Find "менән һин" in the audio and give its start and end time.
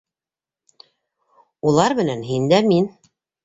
2.03-2.51